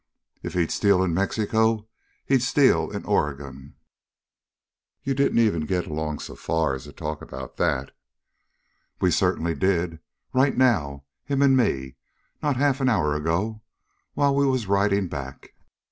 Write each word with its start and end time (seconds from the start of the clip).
If 0.41 0.55
he'd 0.55 0.71
steal 0.71 1.03
in 1.03 1.13
Mexico 1.13 1.87
he'd 2.25 2.41
steal 2.41 2.89
in 2.89 3.05
Oregon." 3.05 3.75
"You 5.03 5.13
didn't 5.13 5.37
ever 5.37 5.59
get 5.59 5.83
so 5.83 6.35
far 6.35 6.69
along 6.71 6.75
as 6.77 6.85
to 6.85 6.91
talk 6.91 7.21
about 7.21 7.57
that!" 7.57 7.95
"We 8.99 9.11
certainly 9.11 9.53
did 9.53 9.99
right 10.33 10.57
now, 10.57 11.03
him 11.23 11.43
and 11.43 11.55
me, 11.55 11.97
not 12.41 12.55
half 12.57 12.81
an 12.81 12.89
hour 12.89 13.13
ago, 13.15 13.61
while 14.15 14.33
we 14.33 14.47
was 14.47 14.65
riding 14.65 15.07
back." 15.07 15.53